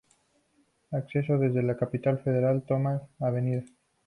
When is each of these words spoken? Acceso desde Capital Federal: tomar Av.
Acceso 0.93 1.37
desde 1.37 1.77
Capital 1.77 2.17
Federal: 2.23 2.63
tomar 2.65 3.03
Av. 3.19 3.35